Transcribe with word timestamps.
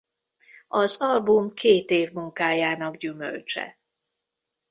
Az 0.67 1.01
album 1.01 1.53
két 1.53 1.89
év 1.89 2.11
munkájának 2.11 2.97
gyümölcse. 2.97 3.79